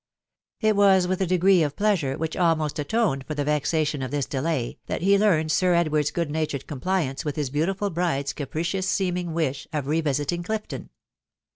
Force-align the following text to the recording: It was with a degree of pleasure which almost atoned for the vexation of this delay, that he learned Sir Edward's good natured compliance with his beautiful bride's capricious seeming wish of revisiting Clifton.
It 0.61 0.75
was 0.75 1.07
with 1.07 1.21
a 1.21 1.27
degree 1.27 1.61
of 1.61 1.75
pleasure 1.75 2.17
which 2.17 2.35
almost 2.35 2.79
atoned 2.79 3.23
for 3.23 3.35
the 3.35 3.43
vexation 3.43 4.01
of 4.01 4.09
this 4.09 4.25
delay, 4.25 4.79
that 4.87 5.03
he 5.03 5.15
learned 5.15 5.51
Sir 5.51 5.75
Edward's 5.75 6.09
good 6.09 6.31
natured 6.31 6.65
compliance 6.65 7.23
with 7.23 7.35
his 7.35 7.51
beautiful 7.51 7.91
bride's 7.91 8.33
capricious 8.33 8.87
seeming 8.89 9.31
wish 9.35 9.67
of 9.71 9.85
revisiting 9.85 10.41
Clifton. 10.41 10.89